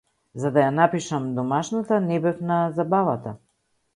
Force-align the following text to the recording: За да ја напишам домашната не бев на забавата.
За 0.43 0.49
да 0.53 0.61
ја 0.63 0.71
напишам 0.77 1.27
домашната 1.35 2.01
не 2.07 2.19
бев 2.25 2.41
на 2.53 2.57
забавата. 2.81 3.37